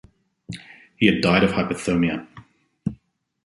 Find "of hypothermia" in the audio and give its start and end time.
1.43-2.27